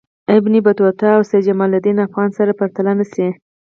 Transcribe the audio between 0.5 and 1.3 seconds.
بطوطه او